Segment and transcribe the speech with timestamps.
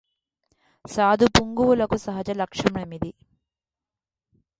[0.85, 3.11] సాధుపుంగవులకు సహజలక్షణమిది